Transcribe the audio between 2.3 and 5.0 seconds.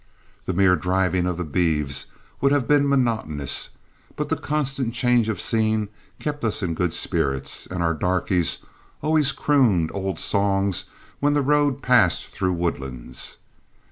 would have been monotonous, but the constant